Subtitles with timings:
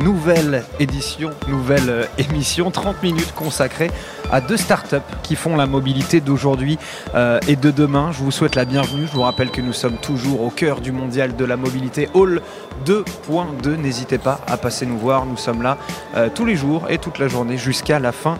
[0.00, 3.90] nouvelle édition, nouvelle euh, émission, 30 minutes consacrées
[4.32, 6.78] à deux startups qui font la mobilité d'aujourd'hui
[7.14, 8.10] euh, et de demain.
[8.12, 9.06] Je vous souhaite la bienvenue.
[9.06, 12.40] Je vous rappelle que nous sommes toujours au cœur du mondial de la mobilité, Hall
[12.86, 13.76] 2.2.
[13.76, 15.26] N'hésitez pas à passer nous voir.
[15.26, 15.78] Nous sommes là
[16.16, 18.38] euh, tous les jours et toute la journée jusqu'à la fin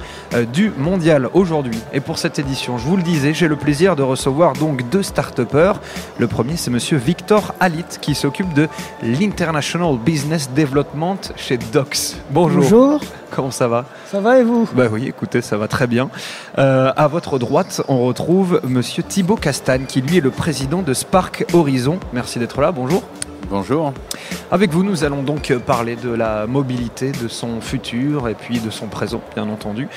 [0.52, 1.78] du mondial aujourd'hui.
[1.92, 5.02] Et pour cette édition, je vous le disais, j'ai le plaisir de recevoir donc deux
[5.02, 5.40] start
[6.18, 8.68] Le premier, c'est monsieur Victor Alit qui s'occupe de
[9.02, 12.16] l'International Business Development chez Docs.
[12.30, 12.62] Bonjour.
[12.62, 13.00] Bonjour.
[13.30, 16.10] Comment ça va Ça va et vous Bah oui, écoutez, ça va très bien.
[16.58, 20.94] Euh, à votre droite, on retrouve Monsieur Thibaut Castagne, qui lui est le président de
[20.94, 21.98] Spark Horizon.
[22.12, 22.72] Merci d'être là.
[22.72, 23.02] Bonjour.
[23.48, 23.92] Bonjour.
[24.50, 28.70] Avec vous, nous allons donc parler de la mobilité, de son futur et puis de
[28.70, 29.88] son présent, bien entendu.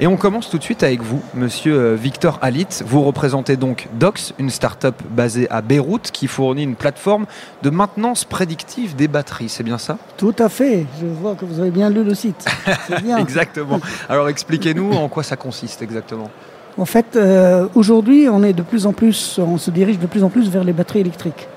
[0.00, 2.66] Et on commence tout de suite avec vous, monsieur euh, Victor Halit.
[2.84, 7.26] Vous représentez donc Dox, une start-up basée à Beyrouth qui fournit une plateforme
[7.62, 9.48] de maintenance prédictive des batteries.
[9.48, 9.98] C'est bien ça?
[10.16, 10.86] Tout à fait.
[11.00, 12.44] Je vois que vous avez bien lu le site.
[12.88, 13.18] C'est bien.
[13.18, 13.80] exactement.
[14.08, 16.30] Alors expliquez-nous en quoi ça consiste exactement.
[16.78, 20.24] En fait, euh, aujourd'hui, on est de plus en plus, on se dirige de plus
[20.24, 21.48] en plus vers les batteries électriques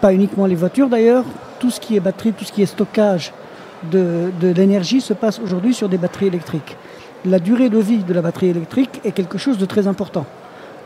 [0.00, 1.24] pas uniquement les voitures d'ailleurs,
[1.58, 3.32] tout ce qui est batterie, tout ce qui est stockage
[3.90, 6.76] de, l'énergie se passe aujourd'hui sur des batteries électriques.
[7.24, 10.26] La durée de vie de la batterie électrique est quelque chose de très important.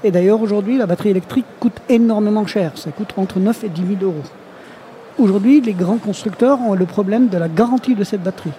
[0.05, 3.83] Et d'ailleurs aujourd'hui, la batterie électrique coûte énormément cher, ça coûte entre 9 et 10
[4.01, 4.25] 000 euros.
[5.19, 8.53] Aujourd'hui, les grands constructeurs ont le problème de la garantie de cette batterie.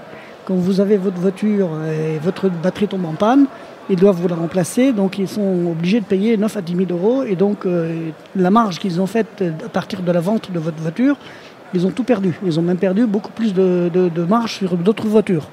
[0.45, 3.47] Quand vous avez votre voiture et votre batterie tombe en panne,
[3.89, 6.91] ils doivent vous la remplacer, donc ils sont obligés de payer 9 à 10 000
[6.91, 7.23] euros.
[7.23, 10.81] Et donc euh, la marge qu'ils ont faite à partir de la vente de votre
[10.81, 11.17] voiture,
[11.73, 12.39] ils ont tout perdu.
[12.45, 15.47] Ils ont même perdu beaucoup plus de, marge sur d'autres voitures.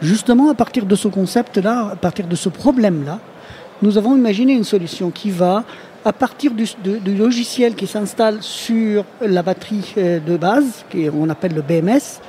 [0.00, 3.18] Justement, à partir de ce concept-là, à partir de ce problème-là,
[3.82, 5.64] nous avons imaginé une solution qui va,
[6.04, 11.54] à partir du, du logiciel qui s'installe sur la batterie euh, de base, qu'on appelle
[11.54, 12.20] le BMS,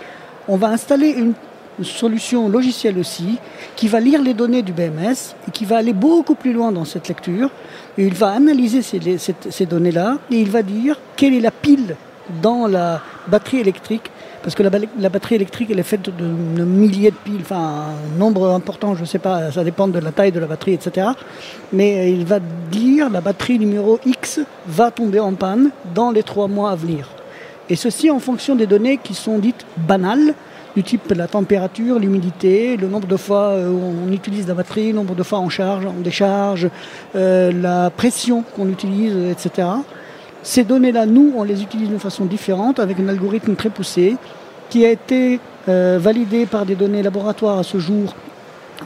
[0.47, 1.34] on va installer une
[1.80, 3.38] une solution logicielle aussi,
[3.75, 6.86] qui va lire les données du BMS et qui va aller beaucoup plus loin dans
[6.86, 7.50] cette lecture.
[7.97, 11.96] Et il va analyser ces, données-là et il va dire quelle est la pile
[12.41, 14.12] dans la batterie électrique.
[14.41, 18.47] Parce que la, batterie électrique, elle est faite de, milliers de piles, enfin un nombre
[18.52, 21.07] important, je ne sais pas, ça dépend de la taille de la batterie, etc.
[21.74, 26.47] Mais il va dire la batterie numéro X va tomber en panne dans les trois
[26.47, 27.09] mois à venir.
[27.69, 30.36] Et ceci en fonction des données qui sont dites banales,
[30.75, 34.88] du type la température, l'humidité, le nombre de fois euh, où on utilise la batterie,
[34.88, 36.69] le nombre de fois on charge, on décharge,
[37.16, 39.69] euh, la pression qu'on utilise, etc.
[40.44, 44.18] Ces données-là, nous, on les utilise de façon différente avec un algorithme très poussé
[44.69, 48.13] qui a été euh, validé par des données laboratoires à ce jour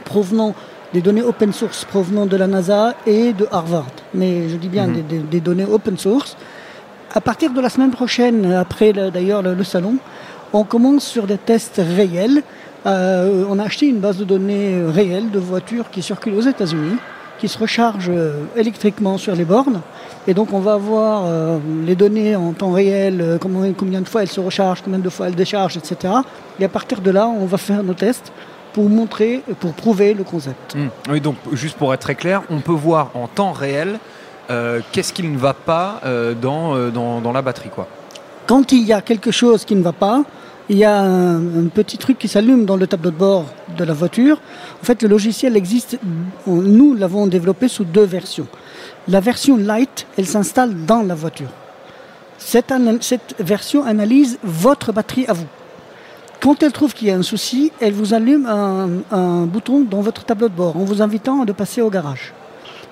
[0.04, 0.54] provenant
[0.92, 3.86] des données open source provenant de la NASA et de Harvard.
[4.14, 5.26] Mais je dis bien mhm.
[5.30, 6.36] des, données open source.
[7.12, 9.96] À partir de la semaine prochaine, après d'ailleurs le, salon,
[10.52, 12.42] on commence sur des tests réels.
[12.86, 16.96] Euh, on a acheté une base de données réelle de voitures qui circulent aux États-Unis,
[17.38, 19.80] qui se rechargent euh, électriquement sur les bornes.
[20.26, 24.28] Et donc on va avoir euh, les données en temps réel, combien, de fois elles
[24.28, 26.14] se rechargent, combien de fois elles déchargent, etc.
[26.58, 28.32] Et à partir de là, on va faire nos tests
[28.72, 30.74] pour montrer, pour prouver le concept.
[30.74, 30.88] Mmh.
[31.10, 33.98] Oui, donc juste pour être très clair, on peut voir en temps réel
[34.90, 36.00] qu'est-ce qui ne va pas
[36.42, 37.68] dans, dans, dans, la batterie.
[37.68, 37.86] Quoi.
[38.50, 40.24] Quand il y a quelque chose qui ne va pas,
[40.68, 43.44] il y a un, petit truc qui s'allume dans le tableau de bord
[43.78, 44.40] de la voiture.
[44.82, 46.00] En fait, le logiciel existe,
[46.48, 48.48] nous l'avons développé sous deux versions.
[49.06, 51.50] La version light, elle s'installe dans la voiture.
[52.38, 52.72] Cette,
[53.38, 55.46] version analyse votre batterie à vous.
[56.40, 60.00] Quand elle trouve qu'il y a un souci, elle vous allume un, un bouton dans
[60.00, 62.34] votre tableau de bord en vous invitant à passer au garage.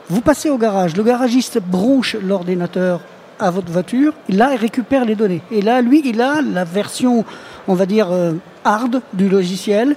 [0.09, 3.01] Vous passez au garage, le garagiste branche l'ordinateur
[3.39, 5.43] à votre voiture, là, il récupère les données.
[5.51, 7.25] Et là, lui, il a la version,
[7.67, 8.33] on va dire, euh,
[8.65, 9.97] hard du logiciel,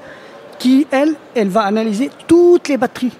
[0.59, 3.13] qui, elle, elle va analyser toutes les batteries.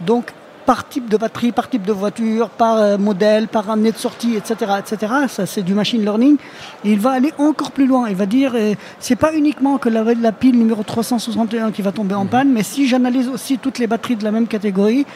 [0.00, 0.32] Donc,
[0.68, 4.36] par type de batterie, par type de voiture, par euh, modèle, par année de sortie,
[4.36, 5.12] etc., etc.
[5.26, 6.36] Ça, c'est du machine learning.
[6.84, 8.10] il va aller encore plus loin.
[8.10, 11.90] Il va dire, euh, c'est pas uniquement que la, la, pile numéro 361 qui va
[11.90, 15.06] tomber en panne, mais si j'analyse aussi toutes les batteries de la même catégorie,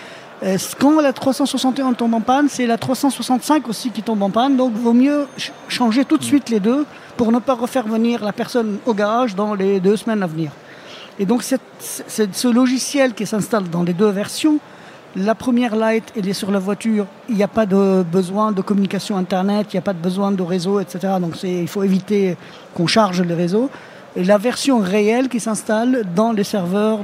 [0.79, 4.57] quand la 361 tombe en panne, c'est la 365 aussi qui tombe en panne.
[4.57, 5.27] Donc, vaut mieux
[5.69, 6.85] changer tout de suite les deux
[7.17, 10.51] pour ne pas refaire venir la personne au garage dans les deux semaines à venir.
[11.19, 14.59] Et donc, ce logiciel qui s'installe dans les deux versions.
[15.15, 17.07] La première light, elle est sur la voiture.
[17.29, 20.33] Il n'y a pas de besoin de communication Internet, il n'y a pas de besoin
[20.33, 21.15] de réseau, etc.
[21.21, 22.37] Donc, il faut éviter
[22.75, 23.71] qu'on charge le réseau.
[24.17, 27.01] La version réelle qui s'installe dans les serveurs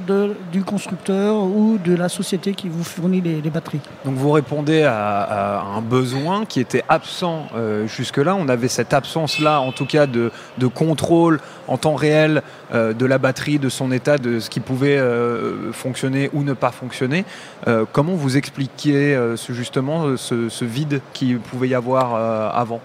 [0.53, 3.81] du constructeur ou de la société qui vous fournit les, batteries.
[4.05, 8.35] Donc vous répondez à, un besoin qui était absent euh, jusque-là.
[8.37, 10.31] On avait cette absence-là, en tout cas, de,
[10.75, 12.43] contrôle en temps réel
[12.75, 16.53] euh, de la batterie, de son état, de ce qui pouvait euh, fonctionner ou ne
[16.53, 17.25] pas fonctionner.
[17.93, 22.15] Comment vous expliquiez ce, justement ce, vide qu'il pouvait y avoir
[22.55, 22.81] avant?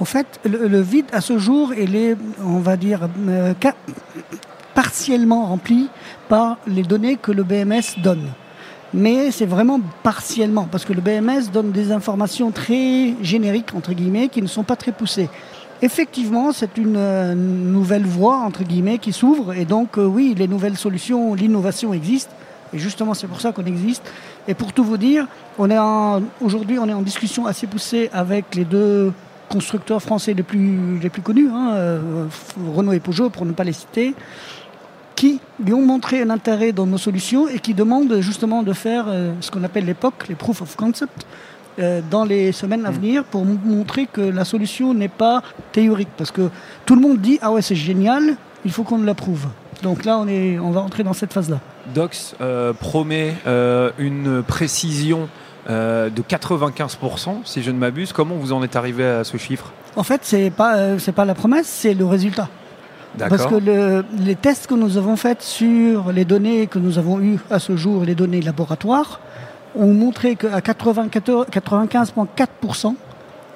[0.00, 3.54] En fait, le, vide à ce jour, il est, on va dire, euh,
[4.74, 5.88] partiellement rempli
[6.28, 8.28] par les données que le BMS donne.
[8.92, 14.28] Mais c'est vraiment partiellement, parce que le BMS donne des informations très génériques, entre guillemets,
[14.28, 15.28] qui ne sont pas très poussées.
[15.82, 20.48] Effectivement, c'est une euh, nouvelle voie, entre guillemets, qui s'ouvre, et donc, euh, oui, les
[20.48, 22.30] nouvelles solutions, l'innovation existe,
[22.72, 24.02] et justement, c'est pour ça qu'on existe.
[24.48, 25.26] Et pour tout vous dire,
[26.40, 29.12] aujourd'hui, on est en discussion assez poussée avec les deux
[29.54, 32.26] constructeurs français les plus, les plus connus, hein, euh,
[32.74, 34.14] Renault et Peugeot pour ne pas les citer,
[35.14, 39.04] qui lui ont montré un intérêt dans nos solutions et qui demandent justement de faire
[39.08, 41.24] euh, ce qu'on appelle l'époque, les proof of concept,
[41.78, 46.10] euh, dans les semaines à venir pour montrer que la solution n'est pas théorique.
[46.16, 46.50] Parce que
[46.84, 49.46] tout le monde dit Ah ouais, c'est génial, il faut qu'on l'approuve.
[49.82, 51.60] Donc là, on, est, on va entrer dans cette phase-là.
[51.94, 55.28] Dox euh, promet euh, une précision
[55.70, 58.12] euh, de 95%, si je ne m'abuse.
[58.12, 59.72] Comment vous en êtes arrivé à ce chiffre?
[59.96, 62.50] En fait, ce n'est pas, euh, pas la promesse, c'est le résultat.
[63.16, 67.20] Parce que le, les tests que nous avons faits sur les données que nous avons
[67.20, 69.20] eues à ce jour, les données laboratoires,
[69.76, 72.94] ont montré qu'à 95,4%,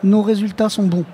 [0.05, 1.05] nos résultats sont bons.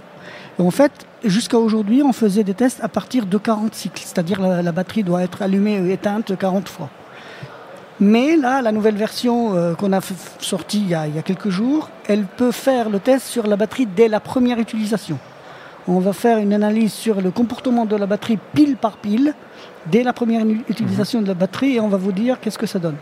[0.58, 0.92] Et en fait,
[1.24, 5.02] jusqu'à aujourd'hui, on faisait des tests à partir de 40 cycles, c'est-à-dire la, la batterie
[5.02, 6.88] doit être allumée et éteinte 40 fois.
[8.00, 10.00] Mais là, la nouvelle version euh, qu'on a
[10.40, 14.08] sortie il y a, quelques jours, elle peut faire le test sur la batterie dès
[14.08, 15.18] la première utilisation.
[15.86, 19.34] On va faire une analyse sur le comportement de la batterie pile par pile
[19.86, 22.78] dès la première utilisation de la batterie et on va vous dire qu'est-ce que ça
[22.78, 22.96] donne.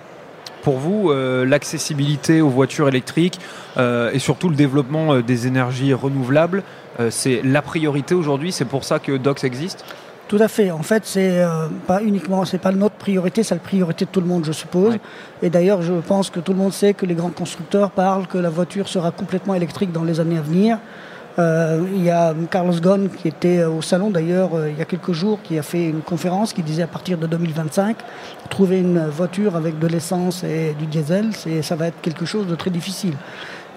[0.63, 3.39] Pour vous, euh, l'accessibilité aux voitures électriques
[3.79, 6.63] euh, et surtout le développement des énergies renouvelables,
[7.09, 8.53] c'est la priorité aujourd'hui.
[8.53, 9.83] C'est pour ça que DOX existe?
[10.33, 10.71] Tout à fait.
[10.71, 14.23] En fait, c'est euh, pas uniquement, c'est pas notre priorité, c'est la priorité de tout
[14.23, 14.95] le monde, je suppose.
[14.95, 15.01] Ouais.
[15.43, 18.39] Et d'ailleurs, je pense que tout le monde sait que les grands constructeurs parlent que
[18.39, 20.79] la voiture sera complètement électrique dans les années à venir.
[21.39, 24.87] Euh, il y a Carlos Ghosn qui était au salon d'ailleurs euh, il y a
[24.87, 27.99] quelques jours, qui a fait une conférence qui disait à partir de 2025,
[28.49, 32.47] trouver une voiture avec de l'essence et du diesel, c'est, ça va être quelque chose
[32.47, 33.19] de très difficile.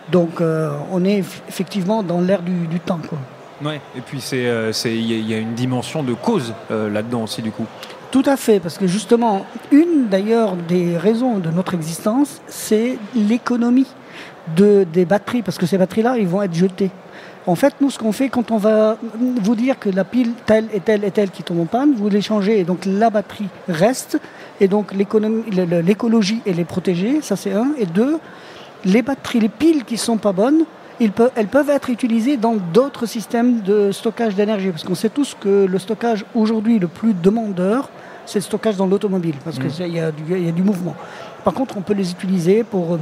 [0.10, 1.18] Donc euh, on est
[1.50, 3.02] effectivement dans l'ère du, du temps.
[3.10, 3.20] Quoi.
[3.64, 3.80] Ouais.
[3.96, 7.52] Et puis c'est, euh, il y a une dimension de cause euh, là-dedans aussi du
[7.52, 7.66] coup.
[8.12, 13.88] Tout à fait, parce que justement, une d'ailleurs des raisons de notre existence, c'est l'économie
[14.56, 16.92] de, des batteries, parce que ces batteries-là, ils vont être jetées.
[17.48, 20.68] En fait, nous, ce qu'on fait, quand on va vous dire que la pile telle
[20.74, 23.50] et telle et telle qui tombe en panne, vous les changez et donc la batterie
[23.68, 24.20] reste,
[24.62, 27.72] et donc l'écologie, elle est protégée, ça c'est un.
[27.78, 28.18] Et deux,
[28.86, 30.64] les batteries, les piles qui sont pas bonnes,
[31.00, 34.70] ils peuvent, elles peuvent être utilisées dans d'autres systèmes de stockage d'énergie.
[34.72, 37.90] Parce qu'on sait tous que le stockage aujourd'hui le plus demandeur,
[38.26, 39.68] c'est le stockage dans l'automobile, parce Mm.
[39.68, 40.96] qu'il y, a du- il y a du mouvement.
[41.44, 43.00] Par contre, on peut les utiliser pour euh,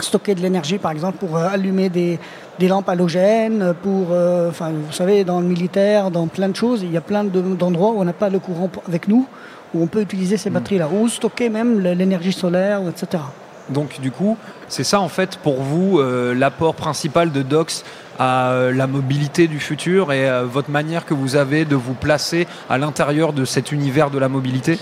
[0.00, 2.18] stocker de l'énergie, par exemple, pour euh, allumer des,
[2.58, 6.82] des lampes halogènes, pour, euh, enfin, vous savez, dans le militaire, dans plein de choses,
[6.82, 9.26] il y a plein de- d'endroits où on n'a pas le courant avec nous,
[9.74, 10.54] où on peut utiliser ces Mm.
[10.54, 13.22] batteries-là, ou stocker même l'énergie solaire, etc.
[13.70, 14.36] Donc du coup,
[14.68, 17.84] c'est ça en fait pour vous euh, l'apport principal de Dox
[18.18, 21.94] à euh, la mobilité du futur et euh, votre manière que vous avez de vous
[21.94, 24.78] placer à l'intérieur de cet univers de la mobilité?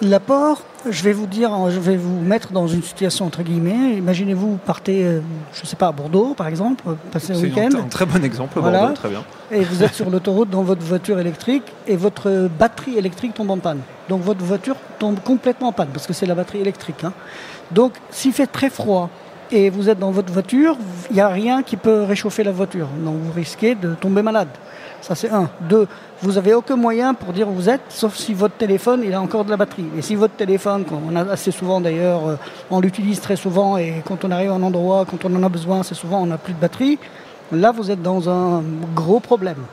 [0.00, 3.96] L'apport, je vais vous dire, je vais vous mettre dans une situation entre guillemets.
[3.96, 5.20] Imaginez-vous, vous partez, euh,
[5.52, 7.88] je ne sais pas, à Bordeaux par exemple, euh, passer un C'est week-end, un, un
[7.88, 8.78] très bon exemple, Voilà.
[8.78, 9.24] Bordeaux, très bien.
[9.50, 13.58] et vous êtes sur l'autoroute dans votre voiture électrique et votre batterie électrique tombe en
[13.58, 13.80] panne.
[14.08, 17.02] Donc votre voiture tombe complètement en panne parce que c'est la batterie électrique.
[17.02, 17.12] hein.
[17.72, 19.10] Donc s'il fait très froid
[19.50, 20.76] et vous êtes dans votre voiture,
[21.10, 22.86] il n'y a rien qui peut réchauffer la voiture.
[23.04, 24.48] Donc vous risquez de tomber malade.
[25.00, 25.48] Ça c'est un.
[25.60, 25.86] Deux,
[26.22, 29.20] vous n'avez aucun moyen pour dire où vous êtes, sauf si votre téléphone il a
[29.20, 29.86] encore de la batterie.
[29.96, 32.36] Et si votre téléphone, comme on a assez souvent d'ailleurs, euh,
[32.70, 35.48] on l'utilise très souvent et quand on arrive à un endroit, quand on en a
[35.48, 36.98] besoin, c'est souvent on n'a plus de batterie.
[37.52, 38.62] Là, vous êtes dans un
[38.94, 39.64] gros problème.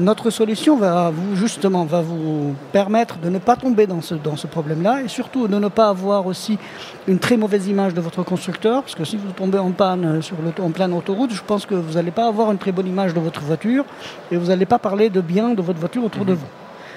[0.00, 4.34] Notre solution va vous justement va vous permettre de ne pas tomber dans ce, dans
[4.36, 6.58] ce problème-là et surtout de ne pas avoir aussi
[7.06, 10.36] une très mauvaise image de votre constructeur parce que si vous tombez en panne sur
[10.42, 13.12] l'auto- en pleine autoroute, je pense que vous n'allez pas avoir une très bonne image
[13.12, 13.84] de votre voiture
[14.32, 16.46] et vous n'allez pas parler de bien de votre voiture autour de vous.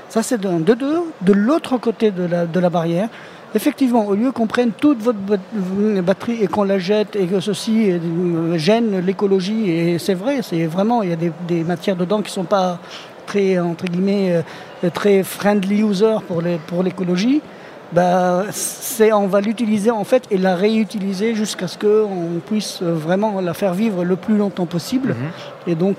[0.08, 0.60] Ça c'est d'un.
[0.60, 3.10] De deux, de l'autre côté de la, de la barrière,
[3.56, 7.40] effectivement, au lieu qu'on prenne toute votre bat- batterie et qu'on la jette et que
[7.40, 11.96] ceci euh, gêne l'écologie, et c'est vrai, c'est vraiment, il y a des, des matières
[11.96, 12.80] dedans qui ne sont pas
[13.26, 14.44] très entre guillemets
[14.84, 17.42] euh, très friendly user pour les pour l'écologie,
[17.94, 23.40] bah, c'est on va l'utiliser en fait et la réutiliser jusqu'à ce qu'on puisse vraiment
[23.40, 25.10] la faire vivre le plus longtemps possible.
[25.10, 25.72] Mhm.
[25.72, 25.96] Et donc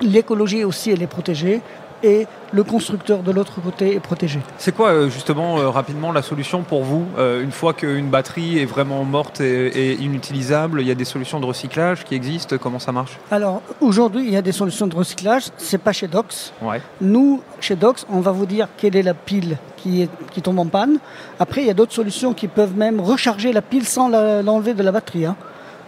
[0.00, 1.62] l'écologie aussi elle est protégée
[2.02, 4.40] et le constructeur de l'autre côté est protégé.
[4.58, 8.58] C'est quoi euh, justement euh, rapidement la solution pour vous euh, une fois qu'une batterie
[8.58, 12.78] est vraiment morte et, inutilisable Il y a des solutions de recyclage qui existent Comment
[12.78, 13.18] ça marche?
[13.30, 15.44] Alors aujourd'hui, il y a des solutions de recyclage.
[15.56, 16.52] C'est pas chez Dox.
[16.60, 16.80] Ouais.
[17.00, 20.58] Nous, chez Dox, on va vous dire quelle est la pile qui, est, qui tombe
[20.58, 20.98] en panne.
[21.40, 24.82] Après, il y a d'autres solutions qui peuvent même recharger la pile sans l'enlever de
[24.82, 25.26] la batterie.
[25.26, 25.36] hein.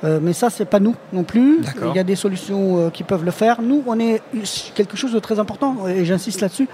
[0.05, 1.61] Euh, mais ça, c'est pas nous non plus.
[1.83, 3.63] Il y a des solutions euh, qui peuvent le faire.
[3.63, 4.23] Nous, on est
[4.75, 6.69] quelque chose de très important, et j'insiste là-dessus.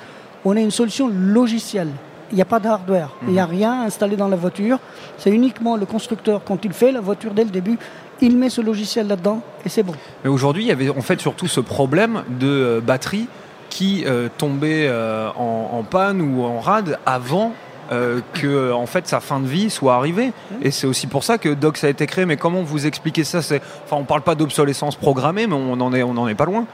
[0.44, 1.90] On est une solution logicielle.
[2.32, 3.10] Il n'y a pas de hardware.
[3.26, 4.78] Il n'y a rien installé dans la voiture.
[5.18, 7.76] C'est uniquement le constructeur, quand il fait la voiture dès le début,
[8.20, 9.94] il met ce logiciel là-dedans et c'est bon.
[10.22, 13.26] Mais aujourd'hui, il y avait en fait surtout ce problème de euh, batterie
[13.68, 14.90] qui euh, tombait
[15.36, 17.52] en, en panne ou en rade avant
[17.92, 20.32] euh, que en fait sa fin de vie soit arrivée.
[20.62, 22.24] Et c'est aussi pour ça que Docs a été créé.
[22.26, 23.42] Mais comment vous expliquez ça?
[23.42, 26.44] C'est, enfin, on parle pas d'obsolescence programmée, mais on en est, on en est pas
[26.44, 26.66] loin.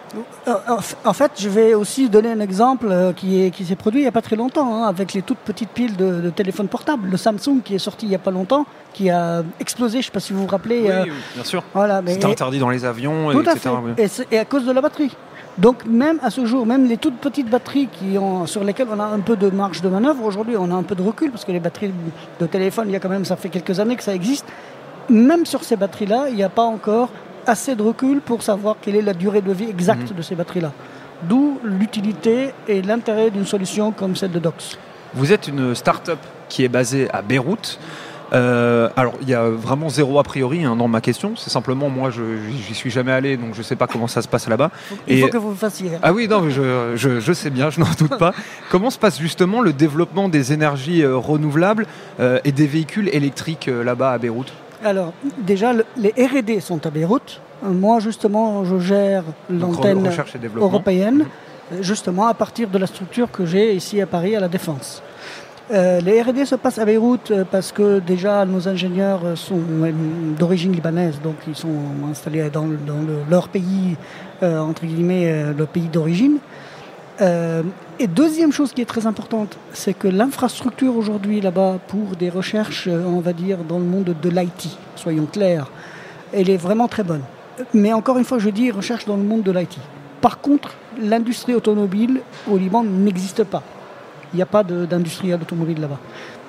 [0.49, 0.54] Euh,
[1.04, 4.04] En fait, je vais aussi donner un exemple euh, qui est- qui s'est produit il
[4.04, 7.08] n'y a pas très longtemps, hein, avec les toutes petites piles de, de téléphones portables.
[7.08, 10.02] Le Samsung qui est sorti il n'y a pas longtemps, qui a explosé, je ne
[10.04, 10.88] sais pas si vous vous rappelez.
[10.90, 11.04] euh,
[11.35, 11.62] bien sûr.
[11.75, 13.52] voilà, mais, C'était interdit dans les avions, tout etc.
[13.56, 13.68] à fait.
[13.70, 13.92] oui.
[13.99, 15.11] Et, c'est- et à cause de la batterie.
[15.58, 19.00] Donc même à ce jour, même les toutes petites batteries qui ont, sur lesquelles on
[19.00, 21.44] a un peu de marge de manœuvre, aujourd'hui on a un peu de recul parce
[21.44, 21.92] que les batteries
[22.40, 24.44] de téléphone, il y a quand même, ça fait quelques années que ça existe.
[25.08, 27.08] Même sur ces batteries-là, il n'y a pas encore
[27.46, 30.16] assez de recul pour savoir quelle est la durée de vie exacte Mhm.
[30.16, 30.72] de ces batteries-là.
[31.22, 34.76] D'où l'utilité et l'intérêt d'une solution comme celle de Dox.
[35.14, 36.18] Vous êtes une start-up
[36.50, 37.78] qui est basée à Beyrouth.
[38.33, 41.35] Euh, alors, il y a vraiment zéro a priori hein, dans ma question.
[41.37, 42.23] C'est simplement moi, je
[42.66, 44.71] j'y suis jamais allé, donc je sais pas comment ça se passe là-bas.
[45.06, 45.90] Il Et- faut que vous le fassiez.
[46.02, 48.33] Ah oui, non, mais je, je, je sais bien, je n'en doute pas.
[48.71, 51.87] Comment se passe justement le développement des énergies euh, renouvelables
[52.18, 54.52] euh, et des véhicules électriques là-bas à Beyrouth?
[54.85, 57.40] Alors, déjà, le- les R&D sont à Beyrouth.
[57.62, 60.06] Moi, justement, je gère l'antenne
[60.56, 61.25] européenne,
[61.71, 61.83] Mhm.
[61.83, 65.02] justement à partir de la structure que j'ai ici à Paris, à la Défense.
[65.73, 69.58] Euh, les R&D se passent à Beyrouth euh, parce que déjà nos ingénieurs euh, sont
[70.38, 71.75] d'origine libanaise, donc ils sont
[72.08, 73.96] installés dans, le- dans le- leur pays,
[74.42, 76.38] entre guillemets, le pays d'origine.
[77.99, 82.88] Et deuxième chose qui est très importante, c'est que l'infrastructure aujourd'hui là-bas pour des recherches,
[82.88, 85.70] on va dire, dans le monde de l'IT, soyons clairs,
[86.35, 87.23] elle est vraiment très bonne.
[87.73, 89.78] Mais encore une fois, je dis recherche dans le monde de l'IT.
[90.20, 92.20] Par contre, l'industrie automobile
[92.50, 93.62] au Liban n'existe pas.
[94.33, 95.99] Il n'y a pas d'industriel automobile là-bas.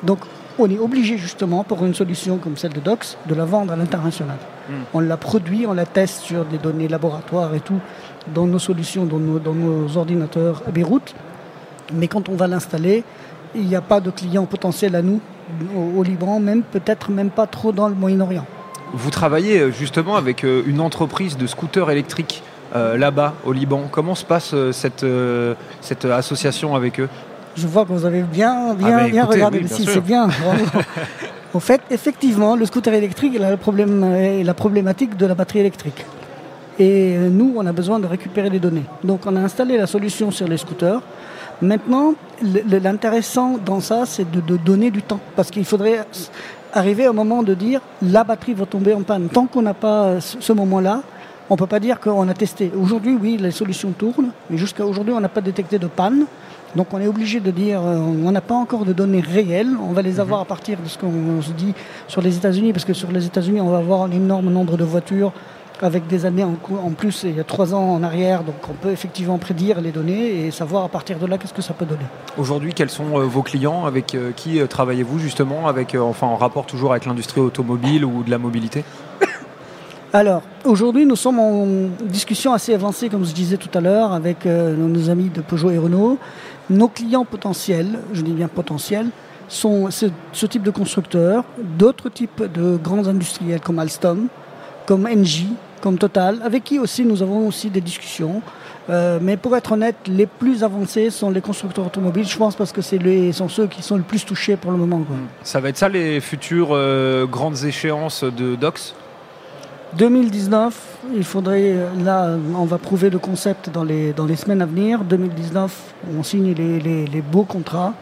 [0.03, 0.19] Donc,
[0.59, 3.75] on est obligé justement, pour une solution comme celle de Dox, de la vendre à
[3.75, 4.37] l'international.
[4.69, 4.73] Mm.
[4.93, 7.79] On la produit, on la teste sur des données laboratoires et tout,
[8.33, 11.13] dans nos solutions, dans nos, dans nos ordinateurs à Beyrouth.
[11.93, 13.03] Mais quand on va l'installer,
[13.55, 15.21] il n'y a pas de clients potentiels à nous
[15.75, 18.45] au, au Liban, même peut-être même pas trop dans le Moyen-Orient.
[18.93, 22.41] Vous travaillez euh, justement avec euh, une entreprise de scooters électriques
[22.75, 23.83] euh, là-bas au Liban.
[23.91, 25.05] Comment se passe cette,
[25.81, 27.09] cette association avec eux?
[27.57, 29.93] Je vois que vous avez bien, bien, bah, bien regardé oui, bien sûr.
[29.93, 30.29] c'est bien.
[31.53, 35.33] Au fait, effectivement, le scooter électrique il a le problème, euh, la problématique de la
[35.33, 36.05] batterie électrique.
[36.77, 38.83] Et euh, nous, on a besoin de récupérer les données.
[39.03, 41.01] Donc, on a installé la solution sur les scooters.
[41.61, 42.13] Maintenant,
[42.69, 45.19] l'intéressant dans ça, c'est de, de donner du temps.
[45.35, 46.05] Parce qu'il faudrait
[46.73, 49.29] arriver au moment de dire la batterie va tomber en panne.
[49.29, 51.01] Tant qu'on n'a pas euh, ce ce moment-là,
[51.49, 52.71] on ne peut pas dire qu'on a testé.
[52.79, 56.25] Aujourd'hui, oui, les solutions tournent, mais jusqu'à aujourd'hui, on n'a pas détecté de panne.
[56.77, 59.91] Donc on est obligé de dire, euh, on n'a pas encore de données réelles, on
[59.91, 61.73] va les avoir à partir de ce qu'on se dit
[62.07, 64.83] sur les États-Unis, parce que sur les États-Unis, on va avoir un énorme nombre de
[64.85, 65.33] voitures
[65.81, 68.73] avec des années en, plus, et il y a trois ans en arrière, donc on
[68.73, 71.85] peut effectivement prédire les données et savoir à partir de là qu'est-ce que ça peut
[71.85, 72.05] donner.
[72.37, 73.85] Aujourd'hui, quels sont euh, vos clients?
[73.85, 78.23] Avec euh, qui euh, travaillez-vous justement avec, enfin, en rapport toujours avec l'industrie automobile ou
[78.23, 78.83] de la mobilité?
[80.13, 81.65] Alors, aujourd'hui, nous sommes en
[82.03, 85.77] discussion assez avancée, comme je disais tout à l'heure, avec nos amis de Peugeot et
[85.77, 86.17] Renault.
[86.69, 89.07] Nos clients potentiels, je dis bien potentiels,
[89.47, 94.27] sont ce, type de constructeurs, d'autres types de grands industriels comme Alstom,
[94.85, 98.41] comme Engie, comme Total, avec qui aussi nous avons aussi des discussions.
[98.89, 102.71] Euh, mais pour être honnête, les plus avancés sont les constructeurs automobiles, je pense, parce
[102.71, 105.01] que c'est les, sont ceux qui sont le plus touchés pour le moment.
[105.43, 108.93] Ça va être ça les futures euh, grandes échéances de Docs?
[109.95, 110.73] 2019,
[111.15, 114.65] il faudrait, euh, là, on va prouver le concept dans les, dans les semaines à
[114.65, 114.99] venir.
[115.03, 115.71] 2019,
[116.17, 117.93] on signe les, les- les beaux contrats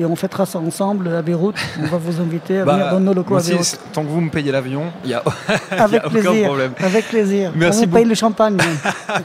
[0.00, 1.54] et on fêtera ça ensemble à Beyrouth.
[1.80, 3.78] On va vous inviter à Bah, venir dans nos locaux à Beyrouth.
[3.92, 5.22] tant que vous me payez l'avion, il n'y a,
[5.70, 6.46] y Avec a aucun plaisir.
[6.46, 6.72] problème.
[6.82, 7.52] Avec plaisir.
[7.54, 7.96] Merci on vous beaucoup.
[8.00, 8.56] paye le champagne.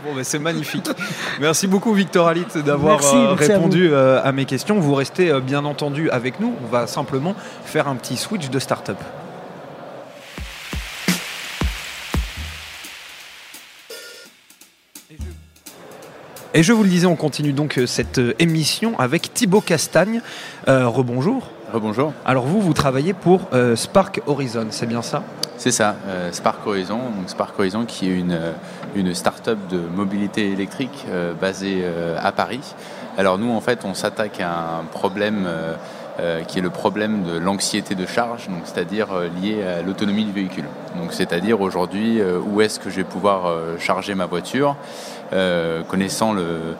[0.05, 0.87] Bon, ben, c'est magnifique.
[1.41, 4.79] Merci beaucoup Victor Alit d'avoir Merci, euh, merci à répondu euh, à mes questions.
[4.79, 6.53] Vous restez euh, bien entendu avec nous.
[6.63, 7.33] On va simplement
[7.65, 8.97] faire un petit switch de start-up.
[16.55, 20.19] Et je vous le disais, on continue donc euh, cette euh, émission avec Thibaut Castagne.
[20.67, 21.47] Euh, rebonjour.
[21.71, 22.11] Rebonjour.
[22.25, 25.21] Alors vous, vous travaillez pour euh, Spark Horizon, c'est bien ça?
[25.57, 26.97] C'est ça, euh, Spark Horizon.
[26.97, 28.39] Donc Spark Horizon qui est une,
[28.95, 31.05] une start-up de mobilité électrique
[31.39, 31.83] basée
[32.17, 32.61] à Paris.
[33.17, 35.47] Alors nous, en fait, on s'attaque à un problème
[36.19, 40.33] euh, qui est le problème de l'anxiété de charge, c'est-à-dire euh, lié à l'autonomie du
[40.33, 40.65] véhicule.
[41.11, 44.75] C'est-à-dire aujourd'hui, euh, où est-ce que je vais pouvoir charger ma voiture,
[45.87, 46.75] connaissant le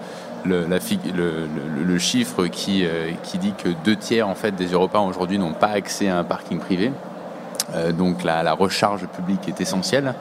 [0.46, 2.86] le, chiffre qui,
[3.24, 6.24] qui dit que deux tiers en fait, des Européens aujourd'hui n'ont pas accès à un
[6.24, 6.92] parking privé.
[7.98, 10.16] Donc la, recharge publique est essentielle.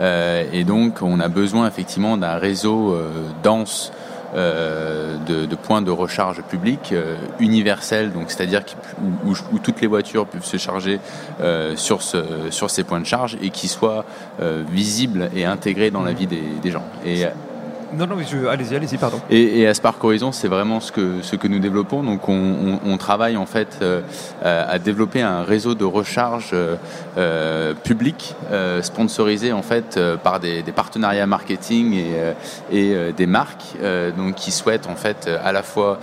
[0.00, 2.96] Et donc on a besoin effectivement d'un réseau
[3.42, 3.92] dense
[4.34, 8.62] de, de points de recharge publics euh, universels, donc c'est-à-dire
[9.24, 11.00] où, toutes les voitures peuvent se charger
[11.40, 14.04] euh, sur, ce, sur ces points de charge et qui soient
[14.40, 16.84] euh, visibles et intégrés dans la vie des, des gens.
[17.04, 17.24] Et,
[17.94, 18.16] Non, non,
[18.48, 19.20] allez-y, allez-y, pardon.
[19.30, 22.02] et, à Spark Horizon, c'est vraiment ce que, ce que nous développons.
[22.02, 24.00] Donc, on, travaille en fait euh,
[24.44, 28.34] euh, à développer un réseau de recharge euh, public,
[28.82, 32.14] sponsorisé en fait par des, partenariats marketing et,
[32.70, 33.76] et des marques,
[34.16, 35.98] donc qui souhaitent en fait à la fois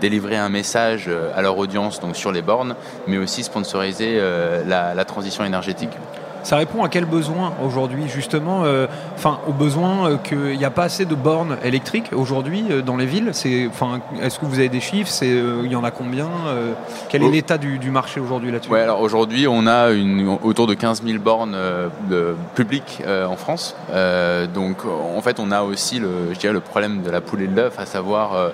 [0.00, 2.74] délivrer un message à leur audience donc sur les bornes,
[3.06, 4.20] mais aussi sponsoriser
[4.66, 5.90] la transition énergétique.
[6.44, 8.86] Ça répond à quel besoin aujourd'hui justement euh,
[9.16, 12.96] Enfin, au besoin euh, qu'il n'y a pas assez de bornes électriques aujourd'hui euh, dans
[12.96, 13.30] les villes?
[13.32, 15.10] C'est, enfin, est-ce que vous avez des chiffres?
[15.10, 16.28] C'est, il y en a combien
[17.08, 18.70] Quel est l'état du, du marché aujourd'hui là-dessus?
[18.70, 21.56] Ouais, alors aujourd'hui, on a une, autour de 15 000 bornes
[22.10, 23.74] de- publiques en France.
[24.54, 27.46] Donc, en fait, on a aussi le, je dirais, le problème de la poule et
[27.46, 28.50] de l'œuf, à savoir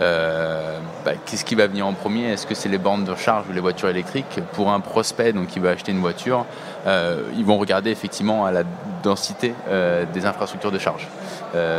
[0.00, 2.32] euh, bah, qu'est-ce qui va venir en premier?
[2.32, 4.40] Est-ce que c'est les bornes de recharge ou les voitures électriques?
[4.52, 6.46] Pour un prospect, donc qui veut acheter une voiture,
[6.86, 8.62] euh, ils vont regarder effectivement à la
[9.02, 11.08] densité euh, des infrastructures de charge.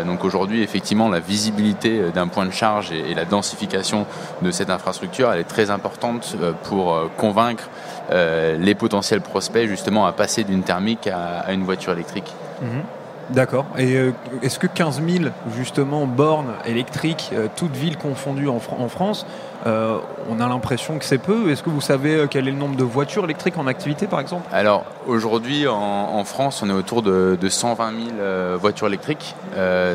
[0.05, 4.05] Donc aujourd'hui, effectivement, la visibilité d'un point de charge et, la densification
[4.43, 7.69] de cette infrastructure, elle est très importante pour convaincre
[8.11, 12.31] les potentiels prospects justement à passer d'une thermique à, une voiture électrique.
[12.61, 12.83] Mhm.
[13.29, 13.65] D'accord.
[13.77, 18.77] Et euh, est-ce que 15 000 justement bornes électriques, euh, toutes villes confondues en, Fran-
[18.79, 19.25] en France,
[19.65, 19.97] euh,
[20.29, 22.83] on a l'impression que c'est peu Est-ce que vous savez quel est le nombre de
[22.83, 24.47] voitures électriques en activité par exemple?
[24.51, 29.35] Alors aujourd'hui en, France, on est autour de, de 120 000 euh, voitures électriques.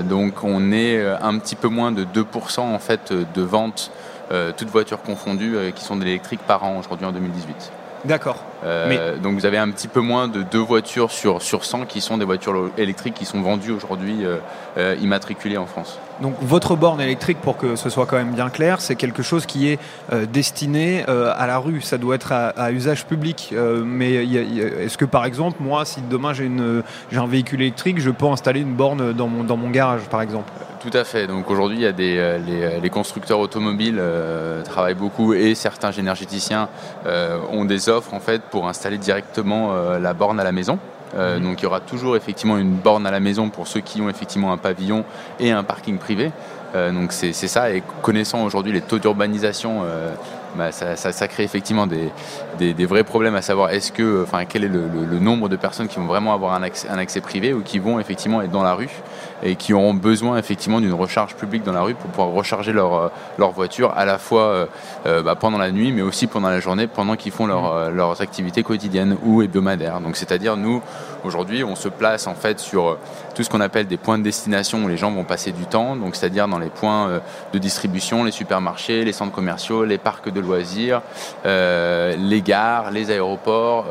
[0.05, 3.91] Donc on est un petit peu moins de 2% en fait de ventes,
[4.57, 6.05] toutes voitures confondues, qui sont de
[6.47, 7.73] par an aujourd'hui en 2018.
[8.05, 8.45] D'accord.
[8.65, 12.01] Euh, Donc vous avez un petit peu moins de deux voitures sur, sur 100 qui
[12.01, 14.37] sont des voitures électriques qui sont vendues aujourd'hui euh,
[14.77, 15.99] euh, immatriculées en France.
[16.21, 19.47] Donc votre borne électrique, pour que ce soit quand même bien clair, c'est quelque chose
[19.47, 19.79] qui est
[20.13, 21.81] euh, destiné euh, à la rue.
[21.81, 23.51] Ça doit être à, usage public.
[23.53, 26.49] Euh, mais est-ce que par exemple, moi, si demain j'ai
[27.17, 30.51] un véhicule électrique, je peux installer une borne dans mon, garage, par exemple?
[30.81, 31.27] Tout à fait.
[31.27, 32.39] Donc aujourd'hui, les,
[32.83, 34.01] les constructeurs automobiles
[34.65, 36.69] travaillent beaucoup et certains énergéticiens
[37.53, 40.79] ont des offres en fait pour installer directement la borne à la maison.
[41.17, 41.39] Euh.
[41.39, 44.09] Donc il y aura toujours effectivement une borne à la maison pour ceux qui ont
[44.09, 45.05] effectivement un pavillon
[45.41, 46.31] et un parking privé.
[46.75, 47.71] Euh, donc c'est ça.
[47.71, 50.13] Et connaissant aujourd'hui les taux d'urbanisation, euh,
[50.57, 53.71] bah, ça, crée effectivement des, vrais problèmes à savoir
[54.49, 57.79] quel est le, nombre de personnes qui vont vraiment avoir un accès privé ou qui
[57.79, 58.91] vont effectivement être dans la rue
[59.43, 62.95] et qui auront besoin effectivement d'une recharge publique dans la rue pour pouvoir recharger leur,
[62.95, 64.67] euh, voiture à la fois euh,
[65.07, 68.21] euh, bah, pendant la nuit mais aussi pendant la journée pendant qu'ils font leur, leurs
[68.21, 70.01] activités quotidiennes ou hebdomadaires.
[70.01, 70.83] Donc c'est-à-dire nous
[71.25, 72.99] aujourd'hui on se place en fait sur
[73.35, 75.97] tout ce qu'on appelle des points de destination où les gens vont passer du temps,
[75.97, 77.21] donc c'est-à-dire dans les points
[77.53, 81.03] de distribution, les supermarchés, les centres commerciaux, les parcs de loisirs,
[81.45, 83.87] les gares, les aéroports,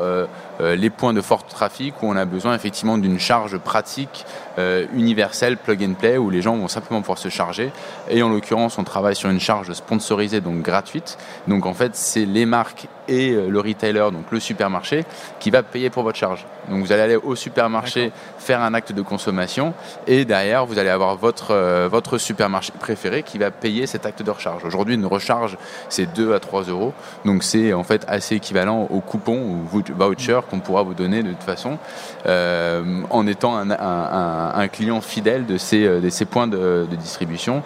[0.60, 4.24] les points de fort trafic où on a besoin effectivement d'une charge pratique
[4.58, 7.70] euh, universelle, plug and play, où les gens vont simplement pouvoir se charger.
[8.10, 11.16] Et en l'occurrence, on travaille sur une charge sponsorisée, donc gratuite.
[11.46, 15.04] Donc en fait, c'est les marques et le retailer, donc le supermarché,
[15.40, 16.44] qui va payer pour votre charge.
[16.68, 19.72] Donc vous allez aller au supermarché faire un acte de consommation
[20.06, 24.30] et derrière vous allez avoir votre, votre supermarché préféré qui va payer cet acte de
[24.30, 24.62] recharge.
[24.66, 25.56] Aujourd'hui une recharge
[25.88, 26.92] c'est 2 à 3 euros,
[27.24, 31.30] donc c'est en fait assez équivalent au coupon ou voucher qu'on pourra vous donner de
[31.30, 31.78] toute façon
[32.26, 37.62] en étant un, client fidèle de ces, ces points de, distribution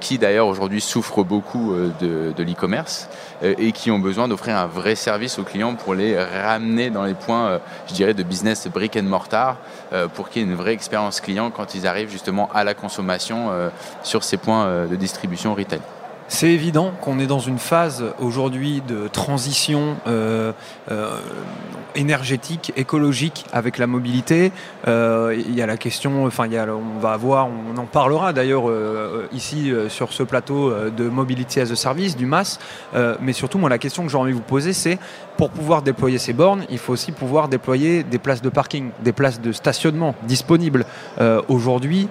[0.00, 3.08] qui d'ailleurs aujourd'hui souffrent beaucoup de, l'e-commerce
[3.42, 7.14] et qui ont besoin d'offrir un vrai service aux clients pour les ramener dans les
[7.14, 9.56] points, je dirais, de business brick and mortar
[9.92, 12.74] euh, pour qu'il y ait une vraie expérience client quand ils arrivent justement à la
[12.74, 13.68] consommation euh,
[14.02, 15.80] sur ces points euh, de distribution retail.
[16.32, 20.52] C'est évident qu'on est dans une phase aujourd'hui de transition euh,
[20.90, 21.10] euh,
[21.94, 24.50] énergétique, écologique avec la mobilité.
[24.88, 28.32] Euh, il y a la question, enfin, y a, on va avoir, on en parlera
[28.32, 28.64] d'ailleurs
[29.30, 32.58] ici sur ce plateau de Mobility as a Service, du MAS.
[33.20, 34.98] mais surtout, moi, la question que j'ai envie de vous poser, c'est
[35.42, 39.10] pour pouvoir déployer ces bornes, il faut aussi pouvoir déployer des places de parking, des
[39.10, 40.86] places de stationnement disponibles.
[41.48, 42.06] aujourd'hui,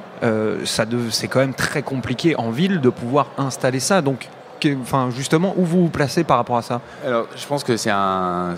[0.65, 4.01] c'est quand même très compliqué en ville de pouvoir installer ça.
[4.01, 4.27] Donc,
[5.09, 8.55] justement, où vous vous placez par rapport à ça Alors, je pense que c'est un,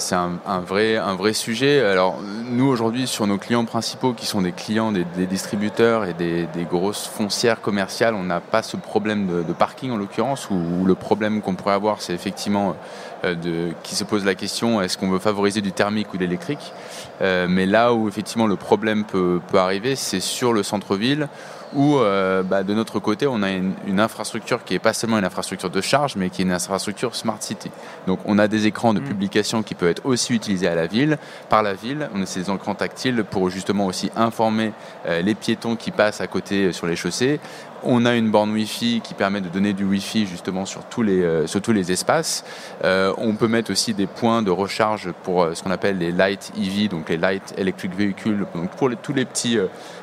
[0.65, 1.81] vrai, sujet.
[1.81, 6.47] Alors, nous, aujourd'hui, sur nos clients principaux, qui sont des clients des, distributeurs et des,
[6.69, 11.41] grosses foncières commerciales, on n'a pas ce problème de, parking, en l'occurrence, où, le problème
[11.41, 12.75] qu'on pourrait avoir, c'est effectivement
[13.23, 16.73] euh, qui se pose la question, est-ce qu'on veut favoriser du thermique ou de l'électrique?
[17.21, 21.29] Euh, Mais là où, effectivement, le problème peut arriver, c'est sur le centre-ville,
[21.75, 25.25] où euh, bah, de notre côté, on a une, infrastructure qui n'est pas seulement une
[25.25, 27.71] infrastructure de charge, mais qui est une infrastructure Smart City.
[28.07, 29.03] Donc on a des écrans de mm.
[29.03, 31.17] publication qui peuvent être aussi utilisés à la ville,
[31.49, 32.09] par la ville.
[32.13, 34.73] On a ces écrans tactiles pour justement aussi informer
[35.05, 37.39] euh, les piétons qui passent à côté euh, sur les chaussées,
[37.85, 41.21] on a une borne Wi-Fi qui permet de donner du Wi-Fi justement sur tous les,
[41.21, 42.43] euh, sur tous les espaces.
[42.83, 46.11] Euh, on peut mettre aussi des points de recharge pour euh, ce qu'on appelle les
[46.11, 49.57] light EV, donc les light electric véhicules, donc pour tous les petits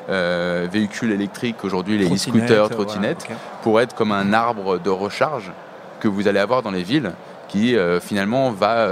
[0.09, 3.27] véhicules électriques aujourd'hui, les e-scooters, trottinettes,
[3.63, 5.51] pour être comme un arbre de recharge
[5.99, 7.11] que vous allez avoir dans les villes
[7.47, 8.87] qui finalement va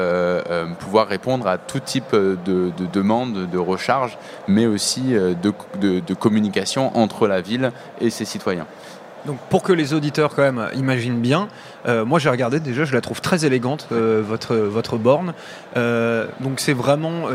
[0.80, 4.18] pouvoir répondre à tout type de, de demandes de recharge,
[4.50, 5.54] mais aussi de,
[6.02, 8.68] de, communication entre la ville et ses citoyens.
[9.26, 11.48] Donc pour que les auditeurs quand même imaginent bien,
[11.88, 15.34] euh, moi j'ai regardé déjà, je la trouve très élégante euh, votre votre borne.
[15.78, 17.30] Euh, donc c'est vraiment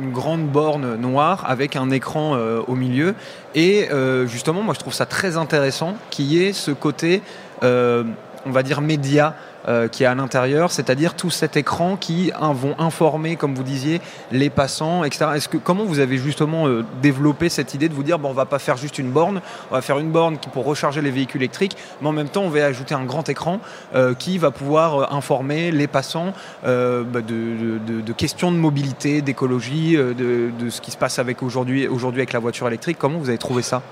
[0.00, 3.14] une grande borne noire avec un écran au milieu
[3.54, 3.88] et
[4.26, 7.22] justement moi je trouve ça très intéressant qui est ce côté
[7.62, 9.34] on va dire média
[9.68, 14.00] euh, qui est à l'intérieur, c'est-à-dire tout cet écran qui vont informer, comme vous disiez,
[14.32, 15.26] les passants, etc.
[15.62, 18.58] Comment vous avez justement euh, développé cette idée de vous dire bon, on va pas
[18.58, 22.08] faire juste une borne, on va faire une borne pour recharger les véhicules électriques, mais
[22.08, 23.60] en même temps on va ajouter un grand écran
[23.94, 30.80] euh, qui va pouvoir informer les passants bah, de, questions de mobilité, d'écologie, de, ce
[30.80, 32.96] qui se passe avec aujourd'hui aujourd'hui avec la voiture électrique.
[32.98, 33.82] Comment vous avez trouvé ça?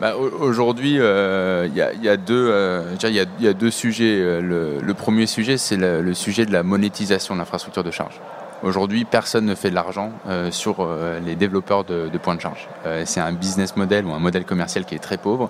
[0.00, 4.18] Bah, aujourd'hui, euh, il y, a, deux, euh, y, a, deux sujets.
[4.18, 8.18] Euh, le, premier sujet, c'est le, sujet de la monétisation de l'infrastructure de charge.
[8.62, 10.12] Aujourd'hui, personne ne fait de l'argent
[10.50, 10.86] sur
[11.24, 12.68] les développeurs de, points de charge.
[13.06, 15.48] c'est un business model ou un modèle commercial qui est très pauvre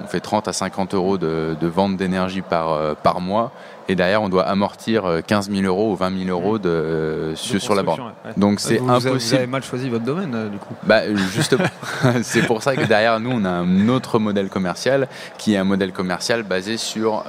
[0.00, 3.52] on fait 30 à 50 euros de, vente d'énergie euh, par mois
[3.88, 7.74] et derrière on doit amortir 15 euh, 000 euros ou 20 000 euros de, sur,
[7.74, 8.12] la borne.
[8.36, 9.18] Donc c'est impossible.
[9.18, 10.74] Vous avez mal choisi votre domaine euh, du coup.
[10.84, 11.02] Bah,
[11.34, 11.64] justement,
[12.22, 15.64] c'est pour ça que derrière nous on a un autre modèle commercial qui est un
[15.64, 17.24] modèle commercial basé sur,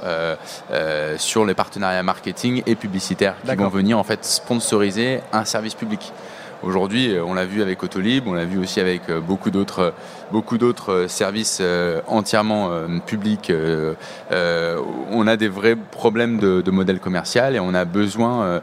[1.18, 6.12] sur les partenariats marketing et publicitaires qui vont venir en fait sponsoriser un service public.
[6.66, 9.94] Aujourd'hui, euh, on l'a vu avec Autolib, on l'a vu aussi avec euh, beaucoup d'autres,
[10.32, 11.62] beaucoup d'autres euh, services
[12.08, 12.70] entièrement
[13.06, 13.52] publics.
[14.32, 18.60] On a des vrais problèmes de, modèle commercial et on a besoin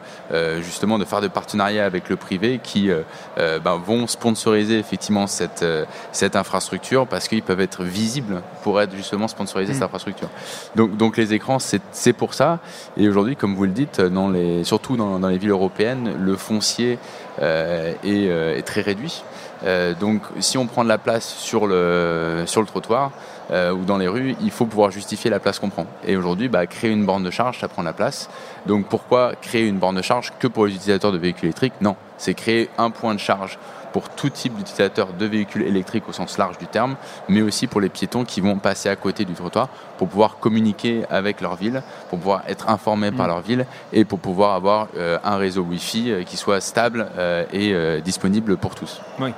[0.61, 2.89] justement de faire des partenariats avec le privé qui
[3.37, 5.65] ben, vont sponsoriser effectivement cette,
[6.11, 9.75] cette infrastructure parce qu'ils peuvent être visibles pour être justement sponsoriser mmh.
[9.75, 10.29] cette infrastructure.
[10.75, 12.59] Donc, donc les écrans, c'est pour ça.
[12.97, 16.35] Et aujourd'hui, comme vous le dites, dans les, surtout dans, dans les villes européennes, le
[16.35, 16.99] foncier
[17.41, 19.23] euh, euh, est, très réduit.
[19.65, 23.11] Euh, donc si on prend de la place sur le, sur le trottoir,
[23.51, 25.85] ou dans les rues, il faut pouvoir justifier la place qu'on prend.
[26.07, 28.27] Et aujourd'hui, bah, créer une borne de charge, ça prend la place.
[28.65, 31.73] Donc pourquoi créer une borne de charge que pour les utilisateurs de véhicules électriques?
[31.79, 33.59] Non, c'est créer un point de charge
[33.93, 36.95] pour tout type d'utilisateurs de véhicules électriques au sens large du terme,
[37.29, 41.03] mais aussi pour les piétons qui vont passer à côté du trottoir pour pouvoir communiquer
[41.09, 43.29] avec leur ville, pour pouvoir être informés par mm.
[43.29, 47.45] leur ville et pour pouvoir avoir euh, un réseau Wi-Fi euh, qui soit stable euh,
[47.53, 49.01] et disponible pour tous.
[49.19, 49.29] Oui,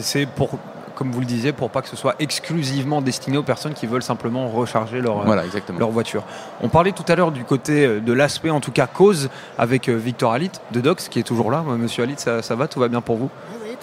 [0.00, 0.50] c'est pour
[0.94, 4.02] comme vous le disiez, pour pas que ce soit exclusivement destiné aux personnes qui veulent
[4.02, 5.78] simplement recharger leur, Voilà, exactement.
[5.78, 6.22] leur voiture.
[6.62, 10.32] On parlait tout à l'heure du côté de l'aspect, en tout cas cause, avec Victor
[10.32, 11.62] Alit de Dox, qui est toujours là.
[11.62, 13.30] Monsieur Alit, ça, ça va, tout va bien pour vous?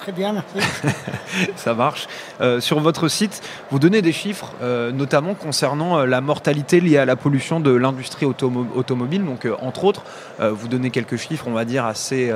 [0.04, 0.68] Très bien, merci.
[1.56, 2.08] Ça marche.
[2.42, 6.98] Euh, sur votre site, vous donnez des chiffres, euh, notamment concernant euh, la mortalité liée
[6.98, 9.24] à la pollution de l'industrie automo- automobile.
[9.24, 10.04] Donc, entre autres,
[10.40, 12.32] vous donnez quelques chiffres, on va dire, assez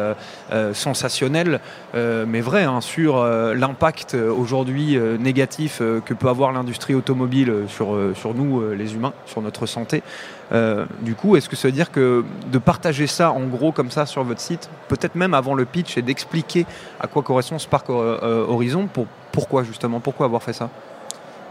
[0.73, 1.59] sensationnels,
[1.93, 7.97] mais vrais, hein, sur l'impact aujourd'hui négatif que peut avoir l'industrie automobile sur,
[8.35, 10.03] nous, les humains, sur notre santé.
[10.53, 13.91] Euh, du coup, est-ce que ça veut dire que de partager ça en gros comme
[13.91, 16.65] ça sur votre site, peut-être même avant le pitch et d'expliquer
[17.01, 20.69] à quoi correspond Spark euh, euh, Horizon, pour, pourquoi justement, pourquoi avoir fait ça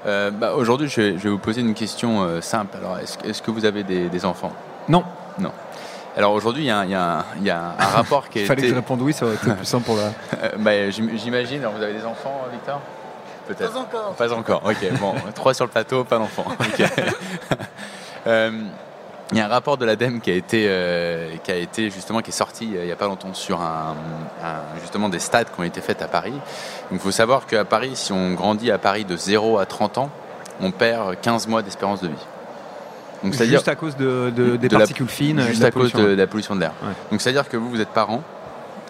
[0.06, 2.76] Euh, bah, Aujourd'hui, je, vais- je vais vous poser une question euh, simple.
[2.78, 4.52] Alors, est-ce est-ce que vous avez des, des enfants
[4.88, 5.04] Non,
[6.16, 8.28] Alors aujourd'hui, il y, a un- il y a un- il y a un rapport
[8.30, 10.12] qui a il fallait que je réponde oui, ça aurait été plus simple pour la.
[10.58, 11.60] Bah, j'im- J'imagine.
[11.60, 12.80] Alors, vous avez des enfants, Victor?
[13.46, 13.72] Peut-être.
[13.72, 14.14] Pas encore.
[14.14, 14.62] Pas encore.
[14.64, 14.98] Ok.
[15.00, 16.46] Bon, trois sur le plateau, pas d'enfants.
[16.58, 16.82] Ok.
[19.32, 22.20] Il y a un rapport de l'ADEME qui a été, euh, qui a été justement
[22.20, 23.96] qui est sorti euh, il n'y a pas longtemps sur un,
[24.44, 26.34] un- justement des stats qui ont été faits à Paris.
[26.92, 30.10] Il faut savoir qu'à Paris, si on grandit à Paris de 0 à 30 ans,
[30.60, 32.14] on perd 15 mois d'espérance de vie.
[33.24, 35.98] Donc Juste à cause de, de- des de la- particules fines, juste à cause pollution.
[36.02, 36.72] de, de la pollution de l'air.
[36.82, 36.92] Ouais.
[37.10, 38.22] Donc c'est-à-dire que vous, vous êtes parent,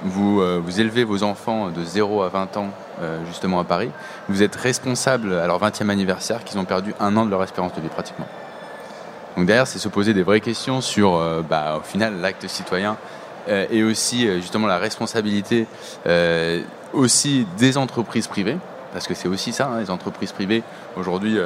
[0.03, 2.68] vous, euh, vous élevez vos enfants de 0 à 20 ans
[3.29, 3.90] justement à Paris,
[4.29, 7.75] vous êtes responsable à leur 20e anniversaire qu'ils ont perdu un an de leur espérance
[7.75, 8.27] de vie pratiquement.
[9.37, 12.96] Donc derrière, c'est se poser des vraies questions sur, euh, bah, au final, l'acte citoyen
[13.49, 15.66] euh, et aussi euh, justement la responsabilité
[16.92, 18.57] aussi des entreprises privées,
[18.92, 20.62] parce que c'est aussi ça, hein, les entreprises privées
[20.96, 21.37] aujourd'hui.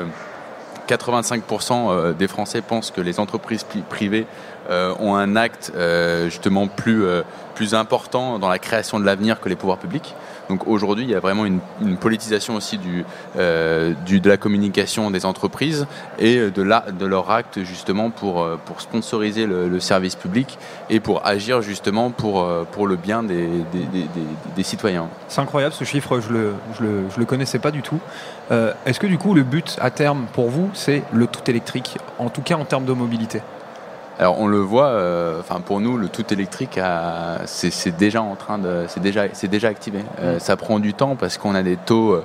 [0.90, 4.26] Euh, 85% euh, des Français pensent que les entreprises pri- privées
[4.70, 7.04] euh, ont un acte euh, justement plus,
[7.54, 10.14] plus important dans la création de l'avenir que les pouvoirs publics.
[10.48, 11.60] Donc aujourd'hui, il y a vraiment une,
[11.96, 15.86] politisation aussi de la communication des entreprises
[16.18, 18.44] et de, leur acte justement pour,
[18.78, 22.44] sponsoriser le, service public et pour agir justement pour,
[22.86, 25.08] le bien des, citoyens.
[25.28, 26.50] C'est incroyable ce chiffre, je
[26.80, 28.00] je le, connaissais pas du tout.
[28.50, 32.30] Est-ce que du coup le but à terme pour vous c'est le tout électrique, en
[32.30, 33.42] tout cas en termes de mobilité
[34.18, 36.78] Alors on le voit, euh, enfin pour nous le tout électrique
[37.46, 40.00] c'est déjà en train de, c'est déjà, c'est déjà activé.
[40.20, 42.22] Euh, Ça prend du temps parce qu'on a des taux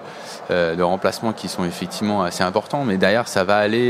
[0.52, 3.88] euh, de remplacement qui sont effectivement assez importants, mais derrière ça va aller,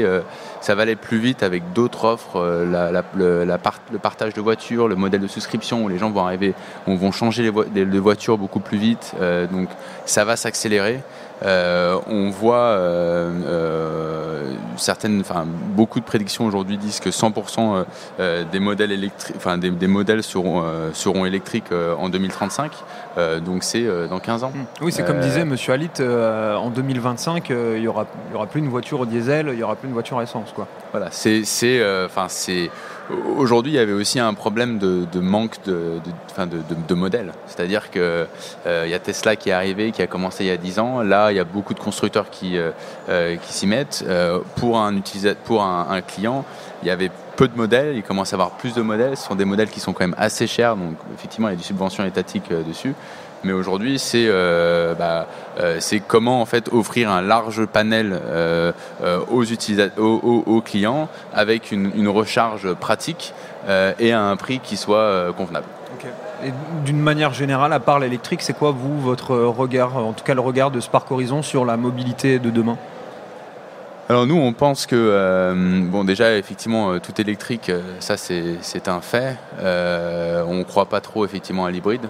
[0.61, 2.39] ça va aller plus vite avec d'autres offres,
[2.71, 5.97] la, la- le, la part- le partage de voitures, le modèle de souscription où les
[5.97, 6.53] gens vont arriver,
[6.87, 9.13] on vont changer les, vo- les- les voitures beaucoup plus vite,
[9.51, 9.67] donc
[10.05, 11.01] ça va s'accélérer.
[11.43, 17.83] Euh, on voit euh, euh, certaines, enfin beaucoup de prédictions aujourd'hui disent que 100% euh,
[18.19, 22.71] euh, des modèles électriques, enfin des, des modèles seront seront électriques en 2035.
[23.17, 24.51] Euh, donc c'est dans 15 ans.
[24.81, 28.47] Oui, c'est comme disait Monsieur Halit, en 2025, euh, il y aura, il y aura
[28.47, 30.67] plus une voiture au diesel, il y aura plus une voiture à essence, quoi.
[30.91, 32.69] Voilà, c'est, c'est, enfin, c'est.
[33.37, 35.99] Aujourd'hui, il y avait aussi un problème de, de manque de,
[36.37, 37.33] de, de, de- modèles.
[37.45, 38.25] C'est-à-dire que
[38.65, 41.01] euh, y a Tesla qui est arrivé, qui a commencé il y a 10 ans.
[41.01, 42.71] Là, il y a beaucoup de constructeurs qui, euh,
[43.09, 44.03] euh, qui s'y mettent.
[44.07, 45.01] Euh, pour un
[45.43, 46.45] pour un client,
[46.81, 47.95] il y avait peu de modèles.
[47.95, 49.17] Il commence à avoir plus de modèles.
[49.17, 50.75] Ce sont des modèles qui sont quand même assez chers.
[50.75, 52.95] Donc, effectivement, il y a des subventions étatiques euh, dessus.
[53.45, 55.27] Mais aujourd'hui, c'est euh, bah,
[55.59, 58.71] euh, c'est comment en fait offrir un large panel euh,
[59.29, 63.33] aux, aux, clients avec une, recharge pratique
[63.99, 65.67] et à un prix qui soit convenable.
[66.43, 66.51] Et
[66.85, 70.41] d'une manière générale, à part l'électrique, c'est quoi vous votre regard, en tout cas le
[70.41, 72.77] regard de Spark Horizon sur la mobilité de demain?
[74.07, 78.87] Alors nous, on pense que euh, bon déjà effectivement euh, tout électrique, euh, ça c'est
[78.87, 79.35] un fait.
[79.59, 82.05] Euh, on ne croit pas trop effectivement à l'hybride,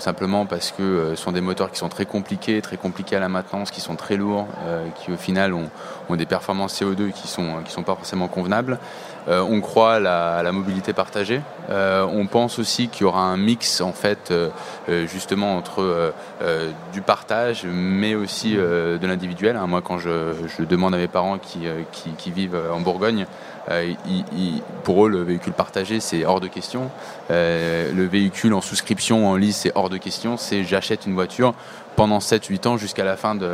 [0.00, 3.28] simplement parce que ce sont des moteurs qui sont très compliqués, très compliqués à la
[3.28, 4.48] maintenance, qui sont très lourds,
[4.96, 5.70] qui au final ont,
[6.08, 8.80] ont des performances CO2 qui sont qui sont pas forcément convenables.
[9.28, 11.40] Euh, on croit à la, la mobilité partagée.
[11.70, 14.50] Euh, on pense aussi qu'il y aura un mix en fait euh,
[15.06, 16.12] justement entre
[16.92, 19.56] du partage, mais aussi de l'individuel.
[19.56, 19.66] hein.
[19.66, 21.60] Moi, quand je, je demande à mes parents qui,
[21.92, 23.26] qui, qui vivent en Bourgogne,
[23.70, 26.90] euh, ils- ils- pour eux, le véhicule partagé, c'est hors de question.
[27.30, 30.36] Euh, le véhicule en souscription, en lease, c'est hors de question.
[30.36, 31.54] C'est j'achète une voiture
[31.96, 33.48] pendant 7-8 ans jusqu'à la fin de,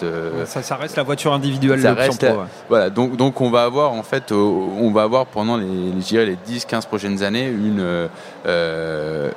[0.00, 2.46] de, ça, ça reste la voiture individuelle, Ça reste la- pro, ouais.
[2.68, 6.00] voilà, donc, donc on va avoir en fait, euh, on va avoir pendant les, les,
[6.00, 8.08] je dirais les 10-15 prochaines années une, euh,
[8.46, 9.30] euh,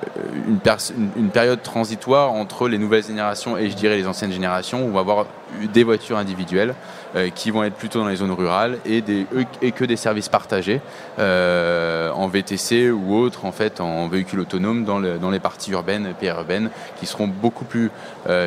[0.48, 0.60] une,
[0.98, 4.89] une- une période transitoire entre les nouvelles générations et je dirais les anciennes générations où
[4.89, 5.26] on va avoir
[5.74, 6.74] des voitures individuelles
[7.15, 9.26] euh, qui vont être plutôt dans les zones rurales et, des,
[9.62, 10.82] et que des services partagés
[11.17, 16.70] en VTC ou autres, en fait, en véhicule autonome dans, dans les parties urbaines, périurbaines,
[17.00, 17.91] qui seront beaucoup plus,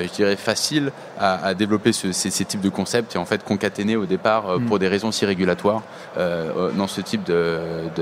[0.03, 4.59] je dirais, faciles à, développer ces, types de concepts et en fait concaténer au départ
[4.59, 4.67] mm.
[4.67, 5.83] pour des raisons si régulatoires
[6.17, 7.31] dans ce type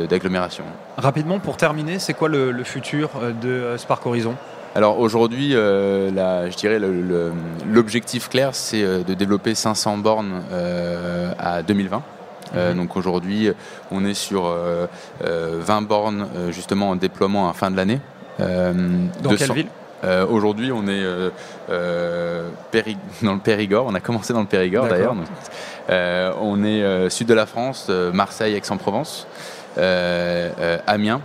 [0.08, 0.64] d'agglomération.
[0.96, 3.10] Rapidement, pour terminer, c'est quoi le, le futur
[3.42, 4.34] de Spark Horizon?
[4.74, 6.78] Alors aujourd'hui, euh, je dirais
[7.66, 12.02] l'objectif clair, c'est euh, de développer 500 bornes euh, à 2020.
[12.54, 12.76] Mhm.
[12.76, 13.50] donc aujourd'hui,
[13.90, 14.50] on est sur
[15.20, 18.00] 20 bornes justement en déploiement à fin de l'année.
[18.38, 19.66] Dans quelle ville?
[20.28, 21.02] Aujourd'hui, on est
[21.68, 23.86] dans le Périgord.
[23.86, 25.14] On a commencé dans le Périgord d'ailleurs.
[26.40, 29.26] on est sud de la France, Marseille, Aix-en-Provence,
[30.86, 31.20] Amiens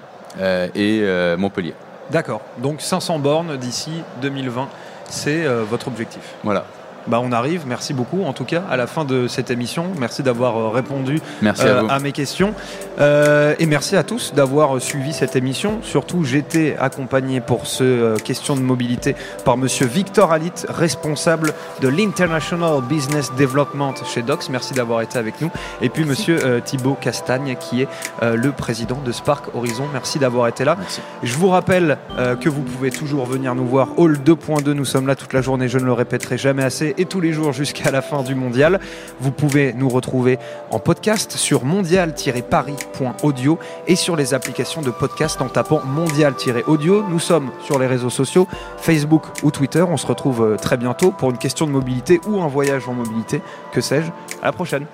[0.75, 1.75] et Montpellier.
[2.11, 2.41] D'accord.
[2.57, 4.69] Donc 500 bornes d'ici 2020,
[5.09, 6.35] c'est euh, votre objectif.
[6.43, 6.65] Voilà.
[7.07, 9.87] Bah, on arrive, merci beaucoup en tout cas à la fin de cette émission.
[9.99, 12.53] Merci d'avoir euh, répondu euh, à, mes questions.
[12.99, 15.79] Euh, et merci à tous d'avoir suivi cette émission.
[15.81, 22.81] Surtout, j'étais accompagné pour ce question de mobilité par monsieur Victor Alit, responsable de l'International
[22.81, 24.49] Business Development chez Docs.
[24.49, 25.49] Merci d'avoir été avec nous.
[25.81, 27.87] Et puis monsieur Thibaut Castagne qui est
[28.21, 29.85] le président de Spark Horizon.
[29.91, 30.77] Merci d'avoir été là.
[31.21, 31.97] Je vous rappelle
[32.39, 33.89] que vous pouvez toujours venir nous voir.
[33.97, 37.05] Hall 2.2, nous sommes là toute la journée, je ne le répéterai jamais assez et
[37.05, 38.79] tous les jours jusqu'à la fin du mondial.
[39.19, 40.39] Vous pouvez nous retrouver
[40.71, 47.03] en podcast sur mondial-paris.audio et sur les applications de podcast en tapant mondial-audio.
[47.09, 49.81] Nous sommes sur les réseaux sociaux, Facebook ou Twitter.
[49.81, 52.93] On se retrouve euh, très bientôt pour une question de mobilité ou un voyage en
[52.93, 54.07] mobilité, que sais-je.
[54.41, 54.85] À la prochaine.